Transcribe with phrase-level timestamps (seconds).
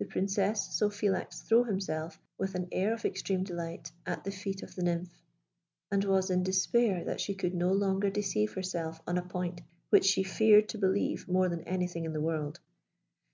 [0.00, 4.62] The Princess saw Philax throw himself, with an air of extreme delight, at the feet
[4.62, 5.18] of the nymph;
[5.90, 10.04] and was in despair that she could no longer deceive herself on a point which
[10.04, 12.60] she feared to believe more than anything in the world.